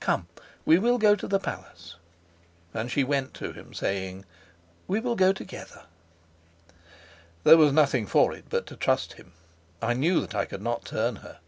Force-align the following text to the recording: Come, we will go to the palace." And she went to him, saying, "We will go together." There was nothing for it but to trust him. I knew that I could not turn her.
Come, 0.00 0.26
we 0.64 0.80
will 0.80 0.98
go 0.98 1.14
to 1.14 1.28
the 1.28 1.38
palace." 1.38 1.94
And 2.74 2.90
she 2.90 3.04
went 3.04 3.34
to 3.34 3.52
him, 3.52 3.72
saying, 3.72 4.24
"We 4.88 4.98
will 4.98 5.14
go 5.14 5.32
together." 5.32 5.84
There 7.44 7.56
was 7.56 7.72
nothing 7.72 8.08
for 8.08 8.32
it 8.34 8.46
but 8.50 8.66
to 8.66 8.76
trust 8.76 9.12
him. 9.12 9.30
I 9.80 9.92
knew 9.94 10.20
that 10.22 10.34
I 10.34 10.44
could 10.44 10.60
not 10.62 10.84
turn 10.84 11.14
her. 11.22 11.38